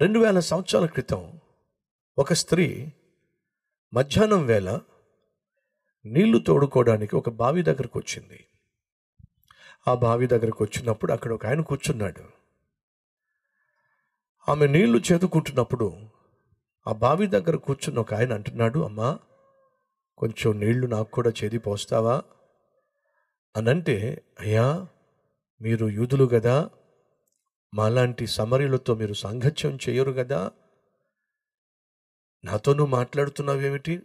రెండు 0.00 0.18
వేల 0.18 0.40
సంవత్సరాల 0.40 0.86
క్రితం 0.86 1.40
ఒక 2.18 2.32
స్త్రీ 2.32 2.92
మధ్యాహ్నం 3.94 4.46
వేళ 4.46 4.80
నీళ్ళు 6.06 6.38
తోడుకోవడానికి 6.38 7.16
ఒక 7.16 7.30
బావి 7.30 7.62
దగ్గరకు 7.62 7.98
వచ్చింది. 7.98 8.46
ఆ 9.88 9.94
బావి 9.94 10.26
దగ్గరకు 10.26 10.64
వచ్చినప్పుడు 10.64 11.12
అక్కడ 11.12 11.32
ఒక 11.32 11.46
ఆయన 11.46 11.60
కూర్చున్నాడు. 11.60 12.24
ఆమె 14.48 14.66
నీళ్ళు 14.66 15.00
చేదుకుంటున్నప్పుడు 15.12 16.00
ఆ 16.86 16.92
బావి 16.92 17.26
దగ్గర 17.26 17.56
కూర్చున్న 17.56 17.98
ఒక 17.98 18.14
ఆయన 18.14 18.34
అంటున్నాడు 18.34 18.78
అమ్మా 18.78 19.18
కొంచెం 20.18 20.60
నీళ్ళు 20.60 20.86
నాకు 20.86 21.10
కూడా 21.10 21.32
చేది 21.44 21.58
పోస్తావా? 21.58 22.22
అనంటే 23.56 24.22
అయ్యా 24.40 24.86
మీరు 25.60 25.86
యూదులు 25.88 26.24
కదా 26.24 26.70
మాలాంటి 27.76 28.26
సమరీలతో 28.26 28.94
మీరు 28.94 29.12
సాంగత్యం 29.12 29.78
చేయరు 29.88 30.12
కదా 30.12 30.50
నాతో 32.44 32.74
నువ్వు 32.74 32.90
మాట్లాడుతున్నావేమిటి? 32.90 34.02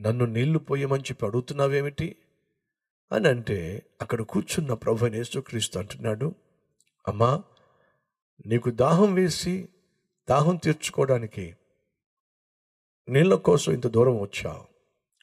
నన్ను 0.00 0.24
నీళ్ళు 0.24 0.58
పోయమని 0.58 1.02
చెప్పి 1.02 1.26
అడుగుతున్నావేమిటి? 1.26 2.16
అని 3.12 3.28
అంటే 3.28 3.82
అక్కడ 4.02 4.22
కూర్చున్న 4.22 4.74
ప్రభు 4.74 5.06
యేసుక్రీస్తు 5.06 5.78
అంటున్నాడు 5.78 6.34
అమ్మా 7.08 7.42
నీకు 8.46 8.70
దాహం 8.70 9.14
వేసి 9.14 9.68
దాహం 10.30 10.56
తీర్చుకోవడానికి 10.56 11.56
నీళ్ళ 13.08 13.34
కోసం 13.34 13.72
ఇంత 13.72 13.86
దూరం 13.86 14.20
వచ్చావు. 14.20 14.66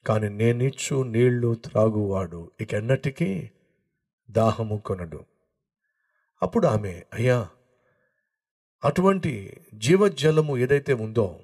కానీ 0.06 0.30
నేనిచ్చు 0.30 1.04
నీళ్ళు 1.04 1.56
త్రాగువాడు. 1.56 2.52
ఇక 2.62 2.74
ఎన్నటికీ 2.74 3.50
దాహము 4.32 4.78
కొనడు. 4.78 5.26
అప్పుడు 6.42 6.68
ఆమె 6.68 7.04
అయ్యా 7.14 7.50
అటువంటి 8.84 9.62
జీవజలము 9.74 10.58
ఏదైతే 10.58 10.94
ఉందో 10.94 11.40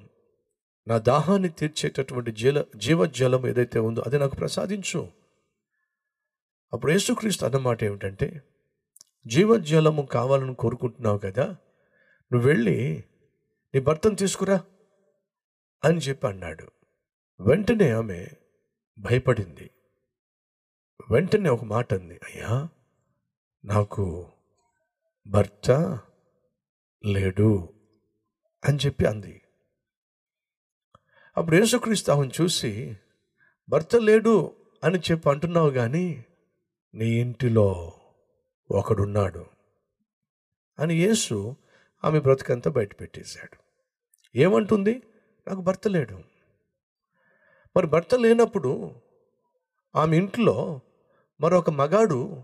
నా 0.87 0.97
దాహాన్ని 0.97 1.49
తీర్చేటటువంటి 1.49 2.31
జీల 2.31 2.65
జీవజలము 2.75 3.47
ఏదైతే 3.47 3.79
ఉందో 3.79 4.03
అది 4.05 4.19
నాకు 4.19 4.35
ప్రసాదించు. 4.35 5.11
అప్పుడు 6.73 6.91
యేసుక్రీస్తు 6.91 7.45
అన్నమాట 7.45 7.83
ఏమిటంటే 7.83 8.41
జీవజలము 9.27 10.01
కావాలని 10.01 10.55
కోరుకుంటున్నావు 10.55 11.17
కదా 11.17 11.45
నువ్వు 12.33 12.47
వెళ్ళి 12.47 13.03
నీ 13.75 13.81
భర్తను 13.81 14.15
తీసుకురా 14.15 14.63
అని 15.83 15.97
చెప్పి 15.97 16.27
అన్నాడు. 16.27 16.71
వెంటనే 17.39 17.91
ఆమె 17.91 18.27
భయపడింది. 18.99 19.69
వెంటనే 21.11 21.49
ఒక 21.49 21.63
మాట 21.63 21.93
అంది 21.93 22.13
అయ్యా 22.13 22.69
నాకు 23.65 24.27
భర్త 25.27 25.99
లేడు 27.05 27.69
అని 28.65 28.77
చెప్పి 28.85 29.05
అంది. 29.05 29.41
అప్పుడు 31.37 31.55
యేసుక్రీస్తు 31.55 32.11
ఆమెను 32.11 32.31
చూసి 32.41 32.97
భర్త 33.69 33.95
లేడు 33.95 34.55
అని 34.83 34.99
చెప్పి 35.11 35.29
అంటున్నావు 35.29 35.69
కానీ 35.69 36.25
నీ 36.95 37.05
ఇంటిలో 37.05 37.93
ఒకడున్నాడు 38.71 39.45
అని 40.79 40.95
యేసు 40.95 41.55
ఆమె 42.03 42.19
బ్రతుకంతా 42.19 42.71
బయట 42.71 43.01
పెట్టేశాడు 43.01 43.57
ఏమంటుంది? 44.35 45.03
నాకు 45.47 45.61
భర్త 45.61 45.87
లేడు. 45.87 46.23
మరి 47.77 47.87
భర్త 47.87 48.15
లేనప్పుడు 48.15 48.95
ఆమె 49.95 50.17
ఇంట్లో 50.17 50.79
మరొక 51.41 51.69
మగాడు 51.69 52.43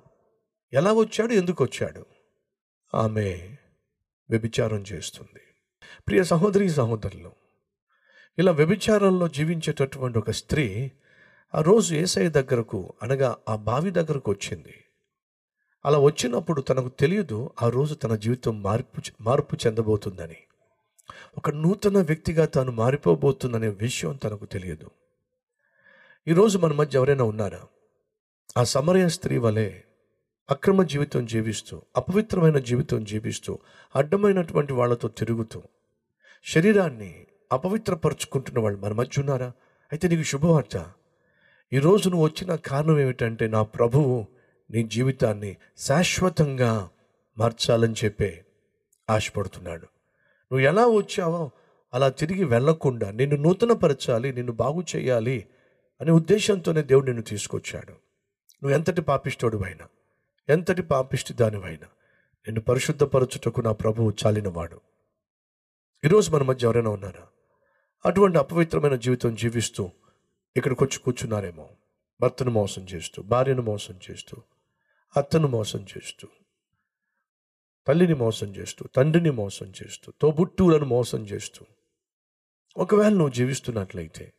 ఎలా 0.73 0.93
వచ్చాడు? 0.93 1.33
ఎందుకు 1.33 1.63
వచ్చాడు? 1.63 2.05
ఆమె 2.93 3.57
వ్యభిచారం 4.31 4.83
చేస్తుంది. 4.93 5.41
ప్రియ 6.07 6.23
సహోదరి 6.23 6.69
సహోదరులు 6.69 7.31
ఇలా 8.39 8.51
వ్యభిచారంలో 8.51 9.27
జీవించేటటువంటి 9.27 10.17
ఒక 10.17 10.31
స్త్రీ 10.31 10.91
ఆ 11.55 11.61
రోజు 11.61 11.95
ఏసఐ 11.95 12.27
దగ్గరకు 12.27 12.93
అనగా 13.03 13.37
ఆ 13.49 13.55
బావి 13.55 13.91
దగ్గరకు 13.91 14.31
వచ్చింది. 14.31 14.73
అలా 15.85 15.99
వచ్చినప్పుడు 15.99 16.61
తనకు 16.61 16.89
తెలియదు 16.89 17.49
ఆ 17.61 17.69
రోజు 17.69 17.93
తన 17.93 18.15
జీవితం 18.15 18.63
మార్పు 18.63 19.01
మార్పు 19.21 19.57
చెందబోతుందని. 19.67 20.37
ఒక 21.37 21.49
నూతన 21.49 22.01
వ్యక్తిగా 22.01 22.45
తాను 22.45 22.71
మారిపోబోతుందనే 22.71 23.67
విషయం 23.67 24.15
తనకు 24.15 24.45
తెలియదు. 24.45 24.89
ఈరోజు 26.27 26.57
మన 26.57 26.73
మధ్య 26.73 26.97
ఎవరైనా 26.97 27.23
ఉన్నారా? 27.23 27.61
ఆ 28.57 28.63
సమరయ 28.63 29.09
స్త్రీ 29.09 29.37
వలె 29.37 29.81
అక్రమ 30.49 30.83
జీవితం 30.83 31.25
జీవిస్తూ 31.25 31.81
అపవిత్రమైన 31.97 32.57
జీవితం 32.57 33.03
జీవిస్తూ 33.03 33.59
అడ్డమైనటువంటి 33.95 34.73
వాళ్ళతో 34.73 35.07
తిరుగుతూ 35.07 35.63
శరీరాన్ని 36.45 37.25
అపవిత్రపరుచుకుంటున్న 37.51 38.59
వాళ్ళు 38.59 38.79
మన 38.79 38.93
మధ్య 38.93 39.19
ఉన్నారా? 39.19 39.51
అయితే 39.91 40.07
నీకు 40.07 40.23
శుభవార్త. 40.23 40.91
ఈరోజు 41.73 42.09
నువ్వు 42.09 42.25
వచ్చిన 42.25 42.55
కారణం 42.55 42.99
ఏమిటంటే 42.99 43.47
నా 43.47 43.63
ప్రభువు 43.63 44.25
నీ 44.71 44.83
జీవితాన్ని 44.83 45.57
శాశ్వతంగా 45.77 46.89
మార్చాలని 47.37 47.95
చెప్పే 48.05 48.45
ఆశపడుతున్నాడు. 49.09 49.87
నువ్వు 50.51 50.59
ఎలా 50.59 50.87
వచ్చావో 50.87 51.51
అలా 51.93 52.09
తిరిగి 52.09 52.43
వెళ్ళకుండా 52.43 53.11
నిన్ను 53.11 53.37
నూతనపరచాలి 53.37 54.33
నిన్ను 54.33 54.51
బాగు 54.51 54.83
చేయాలి 54.95 55.45
అనే 56.01 56.11
ఉద్దేశంతోనే 56.11 56.81
దేవుడు 56.81 57.05
నిన్ను 57.05 57.23
తీసుకొచ్చాడు. 57.23 57.91
నువ్వు 58.63 58.71
ఎంతటి 58.71 59.01
పాపిష్టోడు 59.01 59.57
అయినా 59.57 59.87
ఎంతటి 60.51 60.81
పాపిష్టి 60.81 61.33
దానివైనా. 61.33 61.85
నిన్ను 62.45 62.61
పరిశుద్ధపరచుటకు 62.61 63.61
నా 63.61 63.71
ప్రభువు 63.71 64.13
చాలినవాడు. 64.25 64.81
ఈరోజు 66.05 66.31
మన 66.31 66.43
మధ్య 66.43 66.67
ఎవరైనా 66.67 66.89
ఉన్నారా? 66.89 67.27
అటువంటి 68.05 68.37
అపవిత్రమైన 68.37 68.95
జీవితం 68.95 69.35
జీవిస్తూ 69.35 69.91
ఇక్కడికి 70.57 70.83
వచ్చి 70.83 70.99
కూర్చున్నారేమో. 70.99 71.69
భర్తను 72.21 72.51
మోసం 72.51 72.81
చేస్తూ 72.81 73.23
భార్యను 73.23 73.61
మోసం 73.61 73.99
చేస్తూ 74.11 74.37
అత్తను 75.17 75.47
మోసం 75.47 75.79
చేస్తూ 75.79 76.27
తల్లిని 77.87 78.13
మోసం 78.13 78.55
చేస్తూ 78.55 78.87
తండ్రిని 78.87 79.31
మోసం 79.31 79.73
చేస్తూ 79.83 80.13
తోబుట్టువులను 80.21 80.85
మోసం 80.85 81.27
చేస్తూ. 81.27 81.65
ఒకవేళ 82.77 83.13
నువ్వు 83.13 83.29
జీవిస్తున్నట్లయితే 83.29 84.33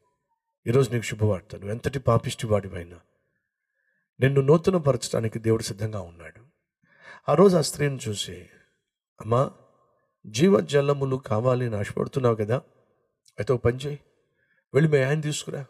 ఈరోజు 0.66 0.90
నీకు 0.90 1.04
శుభవార్త 1.04 1.54
నువ్వు 1.54 1.70
ఎంతటి 1.70 1.98
పాపిష్టి 1.98 2.46
వాడివైనా 2.46 3.00
నిన్ను 4.22 4.40
నూతనపరచడానికి 4.40 5.38
దేవుడు 5.38 5.62
సిద్ధంగా 5.62 6.00
ఉన్నాడు. 6.00 6.46
ఆ 7.28 7.34
రోజు 7.34 7.56
ఆ 7.56 7.60
స్త్రీని 7.60 7.98
చూసి 8.08 8.48
అమ్మా 9.20 9.50
జీవజలములు 10.26 11.16
కావాలి 11.16 11.66
అని 11.66 11.76
ఆశపడుతున్నావు 11.76 12.34
కదా. 12.34 12.56
అయితే 13.38 13.52
ఒక 13.52 13.62
పని 13.64 13.76
చేయి 13.76 14.00
వెళ్ళి 14.74 14.90
మీ 14.92 15.02
ఆయన 15.02 15.20
తీసుకురా. 15.20 15.66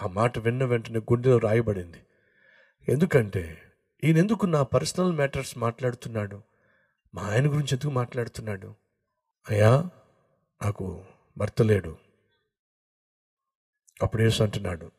ఆ 0.00 0.06
మాట 0.06 0.38
విన్న 0.38 0.64
వెంటనే 0.64 0.98
గుండెలో 0.98 1.38
రాయబడింది. 1.38 2.06
ఎందుకంటే 2.88 3.62
ఈయన 4.04 4.16
ఎందుకు 4.16 4.46
నా 4.46 4.62
పర్సనల్ 4.62 5.12
మ్యాటర్స్ 5.12 5.58
మాట్లాడుతున్నాడు? 5.58 6.42
మా 7.14 7.22
ఆయన 7.22 7.46
గురించి 7.46 7.68
ఎందుకు 7.72 7.90
మాట్లాడుతున్నాడు? 7.90 8.74
అయ్యా 9.50 9.90
నాకు 10.62 11.04
భర్త 11.38 11.62
లేడు. 11.62 11.96
అప్పుడు 14.02 14.22
యేసు 14.22 14.42
అంటున్నాడు 14.42 14.92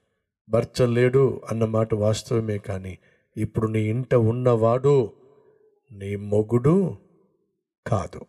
భర్త 0.50 0.82
లేడు 0.82 1.42
అన్న 1.50 1.66
మాట 1.66 1.94
వాస్తవమే 1.94 2.58
కానీ 2.58 2.98
ఇప్పుడు 3.38 3.68
నీ 3.68 3.80
ఇంట 3.80 4.16
ఉన్నవాడు 4.16 5.14
నీ 5.92 6.16
మొగుడు 6.16 6.98
కాదు. 7.88 8.22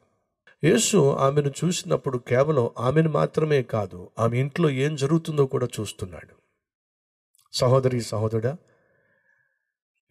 యేసు 0.65 1.11
ఆమెను 1.11 1.49
చూసినప్పుడు 1.49 2.19
కేవలం 2.19 2.71
ఆమెను 2.79 3.11
మాత్రమే 3.11 3.63
కాదు 3.63 4.11
ఆమె 4.19 4.39
ఇంట్లో 4.39 4.71
ఏం 4.71 4.97
జరుగుతుందో 4.97 5.47
కూడా 5.47 5.69
చూస్తున్నాడు. 5.81 6.35
సహోదరి 7.53 8.01
సహోదరుడా 8.01 8.57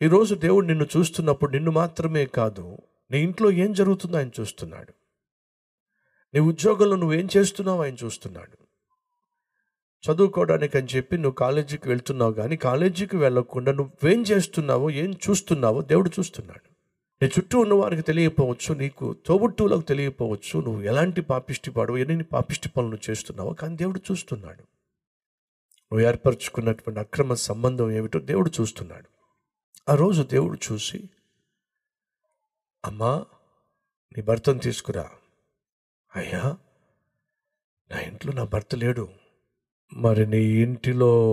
ఈరోజు 0.02 0.36
దేవుడు 0.36 0.66
నిన్ను 0.66 0.88
చూస్తున్నప్పుడు 0.98 1.52
నిన్ను 1.52 1.72
మాత్రమే 1.72 2.26
కాదు 2.26 2.78
నీ 3.12 3.24
ఇంట్లో 3.24 3.52
ఏం 3.52 3.74
జరుగుతుందో 3.74 4.18
ఆయన 4.18 4.30
చూస్తున్నాడు. 4.40 4.94
నీ 6.34 6.40
ఉద్యోగంలో 6.40 6.96
నువ్వేం 6.96 7.30
చేస్తున్నావు 7.38 7.84
ఆయన 7.84 7.96
చూస్తున్నాడు. 8.04 8.63
చదువుకోవడానికి 10.12 10.78
అని 10.78 10.88
చెప్పి 10.96 11.18
నువ్వు 11.18 11.36
కాలేజీకి 11.36 11.90
వెళ్తున్నావు 11.90 12.34
కానీ 12.34 12.58
కాలేజీకి 12.58 13.18
వెళ్ళకుండా 13.18 13.72
నువ్వేం 13.72 14.22
చేస్తున్నావో 14.22 14.90
ఏం 14.90 15.14
చూస్తున్నావో 15.30 15.82
దేవుడు 15.82 16.10
చూస్తున్నాడు. 16.20 16.74
నీ 17.22 17.30
చుట్టూ 17.40 17.60
ఉన్న 17.60 17.74
వారికి 17.74 18.02
తెలియకపోవచ్చు 18.02 18.76
నీకు 18.76 19.16
తోబుట్టువులకు 19.26 19.82
తెలియకపోవచ్చు 19.82 20.60
నువ్వు 20.60 20.82
ఎలాంటి 20.82 21.22
పాపిష్టి 21.22 21.72
పాడవు 21.72 21.98
ఎన్ని 21.98 22.24
పాపిష్టి 22.24 22.70
పనులు 22.70 22.98
చేస్తున్నావో 23.10 23.54
కానీ 23.54 23.76
దేవుడు 23.76 24.02
చూస్తున్నాడు. 24.12 24.64
నువ్వు 25.94 26.08
ఏర్పరచుకున్నటువంటి 26.08 27.00
అక్రమ 27.00 27.34
సంబంధం 27.34 27.92
ఏమిటో 27.92 28.20
దేవుడు 28.20 28.52
చూస్తున్నాడు. 28.62 29.10
ఆ 29.92 29.96
రోజు 29.96 30.22
దేవుడు 30.22 30.58
చూసి 30.72 31.10
అమ్మా 32.86 33.26
నీ 34.18 34.24
భర్తను 34.24 34.60
తీసుకురా. 34.60 35.10
అయ్యా 36.16 36.58
నా 37.92 38.00
ఇంట్లో 38.00 38.34
నా 38.34 38.44
భర్త 38.44 38.76
లేడు. 38.76 39.23
మరి 39.96 40.28
నీ 40.28 40.38
ఇంటిలో 40.38 41.26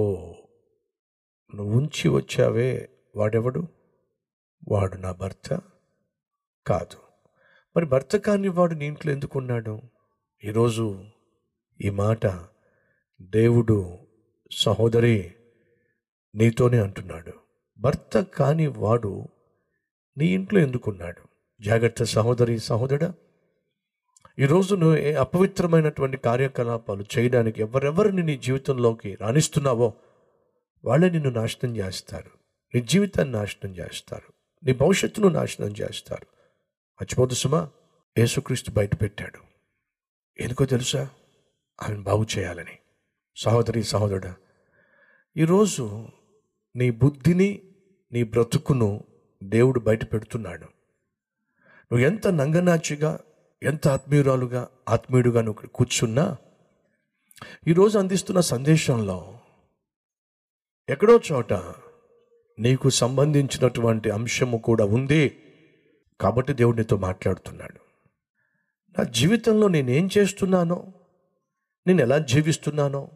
నువ్వు 1.55 1.77
ఉంచి 1.77 2.09
వచ్చావే 2.09 2.89
వాడెవడు? 3.17 3.67
వాడు 4.69 4.97
నా 4.97 5.13
భర్త 5.13 5.61
కాదు. 6.67 6.97
మరి 7.77 7.87
భర్త 7.87 8.17
కాని 8.17 8.49
వాడు 8.49 8.75
నీ 8.75 8.87
ఇంట్లో 8.87 9.13
ఎందుకు 9.13 9.39
ఉన్నాడు? 9.39 9.81
ఈరోజు 10.45 11.05
ఈ 11.81 11.91
మాట 11.91 12.27
దేవుడు 13.23 13.99
సహోదరి 14.53 15.33
నీతోనే 16.35 16.79
అంటున్నాడు. 16.79 17.33
భర్త 17.79 18.21
కాని 18.21 18.67
వాడు 18.67 19.27
నీ 20.19 20.27
ఇంట్లో 20.27 20.61
ఎందుకున్నాడు 20.61 21.23
జాగ్రత్త 21.63 22.05
సహోదరి 22.05 22.59
సహోదరా 22.59 23.15
ఈరోజు 24.41 24.75
నువ్వు 24.75 24.97
ఏ 24.97 25.15
అపవిత్రమైనటువంటి 25.15 26.17
కార్యకలాపాలు 26.17 27.05
చేయడానికి 27.19 27.61
ఎవరెవరిని 27.61 28.23
నీ 28.23 28.37
జీవితంలోకి 28.37 29.15
రాణిస్తున్నావో 29.21 29.93
వాళ్ళే 30.85 31.11
నిన్ను 31.11 31.31
నాశనం 31.31 31.77
చేస్తారు. 31.77 32.31
నీ 32.75 32.81
జీవితాన్ని 32.81 33.35
నాశనం 33.35 33.77
చేస్తారు. 33.77 34.33
నీ 34.65 34.73
భవిష్యత్తును 34.73 35.29
నాశనం 35.29 35.69
చేస్తారు. 35.69 36.27
మర్చిపోదు 37.01 37.35
సుమా 37.35 37.71
యేసుక్రీస్తు 38.19 38.71
బయట 38.71 39.03
పెట్టాడు 39.03 39.39
ఎందుకో 40.43 40.65
తెలుసా? 40.65 41.11
ఆమెను 41.83 42.03
బాగు 42.03 42.27
చేయాలని. 42.39 42.79
సహోదరి 43.37 43.83
సహోదరుడా 43.83 44.35
ఈరోజు 45.37 46.09
నీ 46.77 46.91
బుద్ధిని 46.91 47.63
నీ 48.13 48.23
బ్రతుకును 48.23 49.05
దేవుడు 49.43 49.81
బయట 49.81 50.13
పెడుతున్నాడు 50.13 50.65
నువ్వు 51.93 51.99
ఎంత 51.99 52.29
నంగనాచిగా 52.29 53.21
ఎంత 53.63 53.89
ఆత్మీయురాలుగా 53.89 54.69
ఆత్మీయుడుగా 54.89 55.41
నువ్వు 55.41 55.53
ఇక్కడ 55.53 55.69
కూర్చున్నా 55.75 56.37
ఈరోజు 57.69 57.99
అందిస్తున్న 57.99 58.41
సందేశంలో 58.41 59.39
ఎక్కడో 60.89 61.21
చోట 61.33 61.53
నీకు 62.59 62.89
సంబంధించినటువంటి 62.89 64.11
అంశము 64.11 64.59
కూడా 64.59 64.85
ఉంది 64.85 65.43
కాబట్టి 66.21 66.53
దేవుడు 66.53 66.77
నీతో 66.77 66.97
మాట్లాడుతున్నాడు. 66.97 67.81
నా 68.99 69.05
జీవితంలో 69.05 69.69
నేనేం 69.69 70.11
చేస్తున్నానో 70.19 70.93
నేను 71.87 72.03
ఎలా 72.03 72.19
జీవిస్తున్నానో 72.19 73.09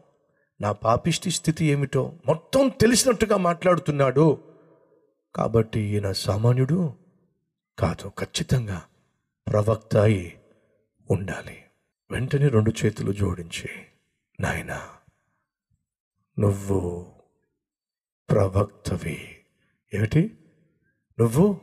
నా 0.61 0.71
పాపిష్టి 0.71 1.31
స్థితి 1.31 1.65
ఏమిటో 1.65 2.13
మొత్తం 2.25 2.67
తెలిసినట్టుగా 2.67 3.37
మాట్లాడుతున్నాడు. 3.37 4.37
కాబట్టి 5.35 5.79
ఈయన 5.79 6.11
సామాన్యుడు 6.11 6.93
కాదు 7.79 8.11
ఖచ్చితంగా. 8.19 8.81
ప్రవక్త 9.51 9.97
అయి 9.97 10.39
ఉండాలి. 11.11 11.63
వెంటనే 12.11 12.47
రెండు 12.47 12.73
చేతులు 12.85 13.11
జోడించి. 13.11 13.69
నాయనా 14.39 14.89
నువ్వు 16.39 17.11
ప్రవక్తవి. 18.29 19.37
ఏమిటి? 19.93 20.37
నువ్వు 21.19 21.61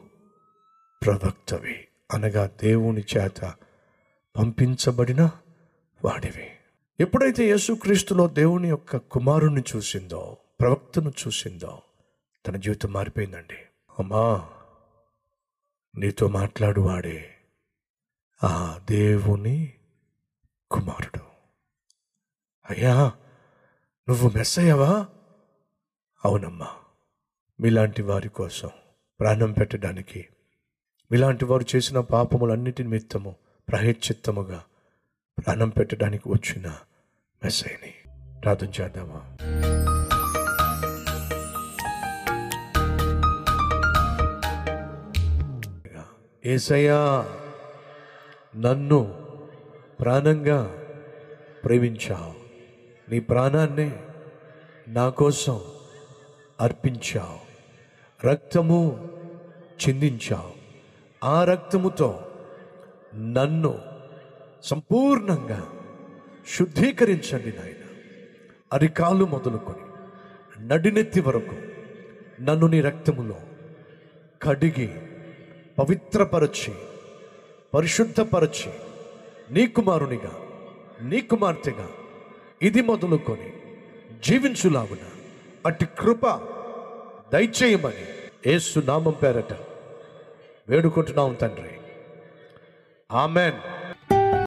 ప్రవక్తవి 1.03 1.89
అనగా 2.15 2.47
దేవుని 2.47 3.05
చేత 3.17 3.55
పంపించబడిన 4.37 5.31
వాడివి. 6.05 6.51
ఎప్పుడైతే 7.01 7.45
యేసుక్రీస్తులో 7.45 8.29
దేవుని 8.29 8.69
యొక్క 8.69 8.97
కుమారుణ్ణి 8.97 9.65
చూసిందో 9.77 10.37
ప్రవక్తను 10.61 11.13
చూసిందో 11.27 11.83
తన 12.47 12.57
జీవితం 12.57 12.93
మారిపోయిందండి. 12.93 13.57
అమ్మా 13.99 14.49
నీతో 15.99 16.29
మాట్లాడువాడే 16.29 17.32
ఆ 18.45 18.81
దేవుని 18.91 19.73
కుమారుడు. 20.71 21.21
అయ్యా 22.71 23.13
నువ్వు 24.09 24.31
మెస్ 24.31 24.59
అయ్యావా 24.59 25.07
అవునమ్మా 26.25 26.67
మీలాంటి 27.61 28.03
వారి 28.03 28.29
కోసం 28.29 28.71
ప్రాణం 29.21 29.53
పెట్టడానికి 29.53 30.29
మీలాంటి 31.13 31.45
వారు 31.45 31.77
చేసిన 31.77 32.01
పాపములన్నిటి 32.01 32.83
నిమిత్తము 32.83 33.37
ప్రహేచిత్తముగా 33.69 34.65
ప్రాణం 35.39 35.69
పెట్టడానికి 35.69 36.29
వచ్చిన 36.29 36.79
మెస్సైని 37.45 37.95
ప్రార్థన 38.45 38.69
చేద్దామా? 38.81 39.37
ఏసయ్యా 46.45 46.99
నన్ను 48.57 49.27
ప్రాణంగా 50.01 50.79
ప్రేమించావు. 51.65 52.35
నీ 53.11 53.21
ప్రాణాన్ని 53.21 53.93
నా 54.89 55.09
కోసం 55.09 55.61
అర్పించావు. 56.61 57.39
రక్తము 58.27 59.09
చిందించావు. 59.89 60.53
ఆ 61.25 61.45
రక్తముతో 61.45 62.27
నన్ను 63.15 63.79
సంపూర్ణంగా 64.63 65.73
శుద్ధీకరించండి 66.59 67.53
నాయన. 67.57 67.83
అరికాలు 68.73 69.25
మొదలుకొని 69.25 69.83
నడినెత్తి 70.69 71.21
వరకు 71.21 71.57
నన్ను 72.43 72.67
నీ 72.67 72.81
రక్తములో 72.81 73.37
కడిగి 74.43 75.01
పవిత్రపరచి. 75.79 76.75
పరిశుద్ధపరచి. 77.75 78.73
నీ 79.51 79.67
కుమారునిగా 79.67 80.41
నీ 81.03 81.21
కుమార్తెగా 81.21 81.89
ఇది 82.63 82.83
మొదలుకొని 82.83 83.53
జీవించులాగున. 84.25 85.05
అట్టి 85.67 85.87
కృప 85.99 86.27
దయచేయమని 87.33 88.07
ఏసు 88.47 88.81
నామం 88.81 89.13
పేరట 89.13 89.53
వేడుకుంటున్నాం 90.69 91.35
తండ్రి. 91.35 91.71
ఆమెన్. 93.13 93.72